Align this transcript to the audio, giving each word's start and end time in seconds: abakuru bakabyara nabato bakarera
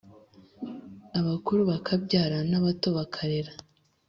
abakuru 1.19 1.61
bakabyara 1.71 2.37
nabato 2.49 2.87
bakarera 2.97 3.51